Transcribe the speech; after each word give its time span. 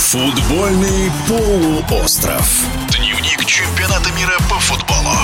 Футбольный 0.00 1.08
полуостров. 1.28 2.66
Дневник 2.88 3.44
чемпионата 3.44 4.10
мира 4.18 4.36
по 4.48 4.56
футболу. 4.56 5.14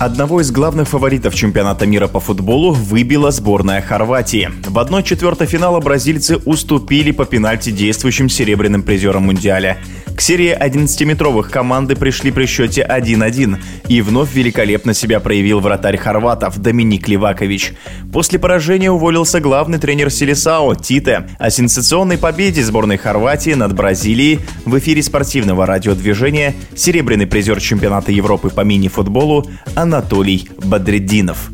Одного 0.00 0.40
из 0.40 0.50
главных 0.50 0.88
фаворитов 0.88 1.34
чемпионата 1.34 1.86
мира 1.86 2.08
по 2.08 2.18
футболу 2.18 2.72
выбила 2.72 3.30
сборная 3.30 3.82
Хорватии. 3.82 4.50
В 4.66 4.76
1-4 4.76 5.46
финала 5.46 5.80
бразильцы 5.80 6.38
уступили 6.38 7.12
по 7.12 7.24
пенальти 7.24 7.70
действующим 7.70 8.28
серебряным 8.28 8.82
призерам 8.82 9.24
Мундиаля. 9.24 9.78
Серии 10.26 10.58
11-метровых 10.58 11.50
команды 11.50 11.94
пришли 11.94 12.32
при 12.32 12.46
счете 12.46 12.84
1-1. 12.84 13.58
И 13.86 14.02
вновь 14.02 14.34
великолепно 14.34 14.92
себя 14.92 15.20
проявил 15.20 15.60
вратарь 15.60 15.96
хорватов 15.96 16.58
Доминик 16.58 17.06
Ливакович. 17.06 17.74
После 18.12 18.40
поражения 18.40 18.90
уволился 18.90 19.38
главный 19.38 19.78
тренер 19.78 20.10
Селесао 20.10 20.74
Тите. 20.74 21.28
О 21.38 21.48
сенсационной 21.48 22.18
победе 22.18 22.64
сборной 22.64 22.96
Хорватии 22.96 23.52
над 23.52 23.72
Бразилией 23.76 24.40
в 24.64 24.76
эфире 24.80 25.00
спортивного 25.04 25.64
радиодвижения 25.64 26.56
серебряный 26.74 27.28
призер 27.28 27.60
чемпионата 27.60 28.10
Европы 28.10 28.50
по 28.50 28.62
мини-футболу 28.62 29.46
Анатолий 29.76 30.48
Бадреддинов. 30.64 31.52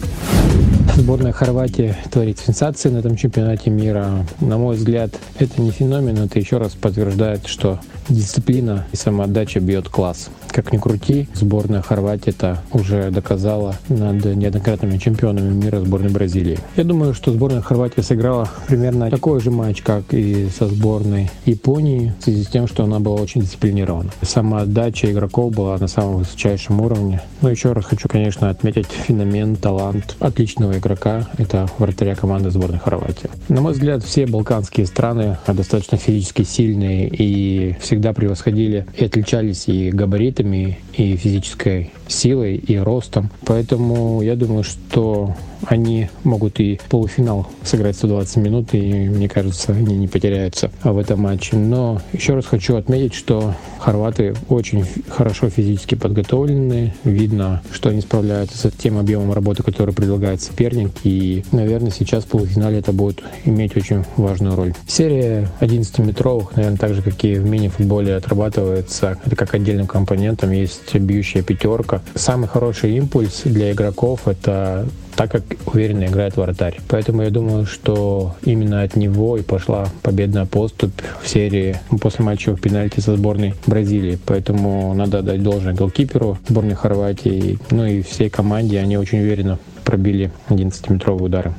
Сборная 1.02 1.33
Хорватии 1.33 1.97
творит 2.12 2.38
сенсации 2.38 2.88
на 2.88 2.98
этом 2.98 3.16
чемпионате 3.16 3.70
мира. 3.70 4.24
На 4.41 4.56
мой 4.56 4.77
взгляд, 4.77 5.11
это 5.37 5.61
не 5.61 5.73
феномен, 5.73 6.16
это 6.16 6.38
еще 6.38 6.59
раз 6.59 6.75
подтверждает, 6.75 7.48
что 7.48 7.80
дисциплина 8.09 8.87
и 8.92 8.97
самоотдача 8.97 9.59
бьет 9.59 9.88
класс. 9.88 10.30
Как 10.52 10.70
ни 10.70 10.77
крути, 10.77 11.29
сборная 11.33 11.80
Хорватии 11.80 12.29
это 12.29 12.62
уже 12.73 13.11
доказала 13.11 13.77
над 13.88 14.23
неоднократными 14.24 14.98
чемпионами 14.98 15.51
мира 15.51 15.80
сборной 15.80 16.11
Бразилии. 16.11 16.59
Я 16.77 16.84
думаю, 16.84 17.15
что 17.15 17.33
сборная 17.33 17.62
Хорватии 17.62 18.03
сыграла 18.03 18.50
примерно 18.69 19.11
такой 19.11 19.41
же 19.41 19.50
матч, 19.50 19.80
как 19.80 20.12
и 20.12 20.48
со 20.48 20.67
сборной 20.67 21.30
Японии, 21.47 22.12
в 22.20 22.25
связи 22.25 22.42
с 22.45 22.48
тем, 22.48 22.69
что 22.69 22.84
она 22.84 23.00
была 23.00 23.17
очень 23.17 23.41
дисциплинирована. 23.41 24.11
Самоотдача 24.20 25.11
игроков 25.11 25.55
была 25.55 25.78
на 25.78 25.89
самом 25.89 26.19
высочайшем 26.19 26.83
уровне. 26.83 27.23
Но 27.41 27.48
еще 27.48 27.73
раз 27.73 27.86
хочу, 27.86 28.08
конечно, 28.08 28.50
отметить 28.50 28.89
феномен, 28.89 29.56
талант 29.56 30.17
отличного 30.20 30.77
игрока. 30.77 31.28
Это 31.39 31.67
вратаря 31.78 32.14
команды 32.14 32.50
сборной 32.50 32.78
Хорватии. 32.78 33.30
На 33.48 33.62
мой 33.62 33.73
взгляд, 33.73 34.05
все 34.05 34.27
балканские 34.27 34.84
страны 34.84 35.39
достаточно 35.47 35.97
физически 35.97 36.42
сильные 36.42 37.08
и 37.08 37.75
всегда 37.80 38.12
превосходили 38.12 38.86
и 38.98 39.05
отличались 39.06 39.67
и 39.69 39.91
габаритами, 39.91 40.42
габаритами, 40.43 40.79
и 40.95 41.17
физической 41.17 41.91
силой, 42.09 42.57
и 42.57 42.77
ростом. 42.77 43.31
Поэтому 43.47 44.21
я 44.23 44.37
думаю, 44.37 44.65
что 44.65 45.35
они 45.67 46.09
могут 46.25 46.61
и 46.61 46.81
полуфинал 46.91 47.48
сыграть 47.62 47.97
120 47.97 48.37
минут, 48.37 48.69
и 48.73 49.09
мне 49.09 49.29
кажется, 49.29 49.73
они 49.73 49.97
не 49.97 50.09
потеряются 50.09 50.70
в 50.83 50.98
этом 50.98 51.20
матче. 51.20 51.57
Но 51.57 52.01
еще 52.13 52.35
раз 52.35 52.47
хочу 52.47 52.77
отметить, 52.77 53.15
что 53.15 53.55
хорваты 53.79 54.35
очень 54.48 54.85
хорошо 55.09 55.48
физически 55.51 55.95
подготовлены. 55.95 56.95
Видно, 57.05 57.63
что 57.70 57.91
они 57.91 58.01
справляются 58.01 58.69
с 58.69 58.73
тем 58.73 58.98
объемом 58.98 59.33
работы, 59.33 59.63
который 59.63 59.95
предлагает 59.95 60.43
соперник. 60.43 60.91
И, 61.05 61.45
наверное, 61.53 61.91
сейчас 61.91 62.25
в 62.25 62.29
полуфинале 62.29 62.79
это 62.79 62.93
будет 62.93 63.23
иметь 63.45 63.77
очень 63.77 64.05
важную 64.17 64.57
роль. 64.57 64.75
Серия 64.87 65.48
11-метровых, 65.61 66.57
наверное, 66.57 66.79
так 66.79 66.95
же, 66.95 67.03
как 67.03 67.25
и 67.25 67.35
в 67.37 67.48
мини-футболе, 67.48 68.17
отрабатывается. 68.17 69.19
Это 69.25 69.37
как 69.37 69.55
отдельным 69.55 69.87
компонентом 70.33 70.50
есть 70.50 70.94
бьющая 70.94 71.42
пятерка. 71.42 72.00
Самый 72.14 72.48
хороший 72.48 72.97
импульс 72.97 73.42
для 73.44 73.72
игроков— 73.72 74.20
это 74.27 74.86
так 75.14 75.30
как 75.30 75.42
уверенно 75.66 76.05
играет 76.05 76.36
вратарь. 76.36 76.80
Поэтому 76.89 77.22
я 77.22 77.30
думаю, 77.30 77.66
что 77.66 78.34
именно 78.44 78.83
от 78.83 78.97
него 78.97 79.36
и 79.36 79.42
пошла 79.42 79.86
победная 80.02 80.47
поступь 80.47 80.92
в 81.22 81.28
серии 81.28 81.79
после 82.01 82.24
матча 82.24 82.57
в 82.57 82.61
пенальти 82.61 83.01
со 83.01 83.14
сборной 83.17 83.55
Бразилии. 83.67 84.18
Поэтому 84.24 84.95
надо 84.95 85.23
дать 85.23 85.42
должное 85.42 85.74
голкиперу 85.74 86.39
сборной 86.48 86.74
Хорватии, 86.74 87.58
ну 87.70 87.84
и 87.84 88.01
всей 88.02 88.30
команде. 88.30 88.80
Они 88.80 88.96
очень 88.96 89.20
уверенно 89.20 89.58
пробили 89.85 90.31
11-метровые 90.48 91.25
удары. 91.25 91.55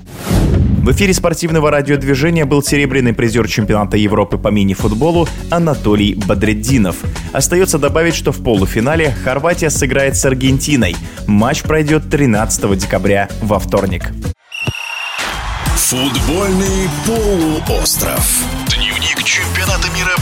В 0.84 0.92
эфире 0.92 1.14
спортивного 1.14 1.72
радиодвижения 1.72 2.46
был 2.46 2.62
серебряный 2.62 3.14
призер 3.14 3.48
чемпионата 3.48 3.96
Европы 3.96 4.38
по 4.38 4.50
мини-футболу 4.50 5.30
Анатолий 5.50 6.14
Бадреддинов. 6.14 6.98
Остается 7.32 7.80
добавить, 7.80 8.16
что 8.16 8.34
в 8.34 8.44
полуфинале 8.44 9.16
Хорватия 9.24 9.70
сыграет 9.70 10.18
с 10.18 10.26
Аргентиной. 10.26 10.96
Матч 11.26 11.64
пройдет 11.64 12.10
13 12.10 12.78
декабря 12.78 13.30
во 13.42 13.60
вторник. 13.60 14.12
Футбольный 15.78 16.90
полуостров. 17.06 18.44
Дневник 18.68 19.24
чемпионата 19.24 19.88
мира 19.96 20.18